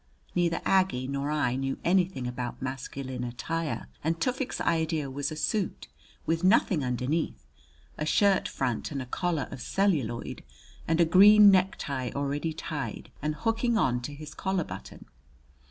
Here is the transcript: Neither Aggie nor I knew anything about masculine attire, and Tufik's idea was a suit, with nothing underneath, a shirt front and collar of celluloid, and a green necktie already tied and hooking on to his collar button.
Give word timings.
Neither 0.33 0.61
Aggie 0.65 1.07
nor 1.07 1.29
I 1.29 1.55
knew 1.55 1.77
anything 1.83 2.25
about 2.25 2.59
masculine 2.59 3.23
attire, 3.23 3.87
and 4.03 4.19
Tufik's 4.19 4.59
idea 4.59 5.11
was 5.11 5.31
a 5.31 5.35
suit, 5.35 5.89
with 6.25 6.43
nothing 6.43 6.83
underneath, 6.83 7.45
a 7.99 8.05
shirt 8.07 8.47
front 8.47 8.89
and 8.89 9.11
collar 9.11 9.47
of 9.51 9.61
celluloid, 9.61 10.43
and 10.87 10.99
a 10.99 11.05
green 11.05 11.51
necktie 11.51 12.09
already 12.15 12.51
tied 12.51 13.11
and 13.21 13.35
hooking 13.35 13.77
on 13.77 14.01
to 14.01 14.15
his 14.15 14.33
collar 14.33 14.63
button. 14.63 15.05